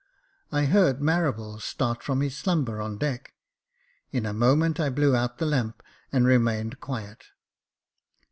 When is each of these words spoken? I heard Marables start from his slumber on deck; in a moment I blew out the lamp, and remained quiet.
I 0.51 0.65
heard 0.65 0.99
Marables 0.99 1.61
start 1.61 2.01
from 2.01 2.21
his 2.21 2.35
slumber 2.35 2.81
on 2.81 2.97
deck; 2.97 3.35
in 4.11 4.25
a 4.25 4.33
moment 4.33 4.79
I 4.79 4.89
blew 4.89 5.15
out 5.15 5.37
the 5.37 5.45
lamp, 5.45 5.83
and 6.11 6.25
remained 6.25 6.79
quiet. 6.79 7.25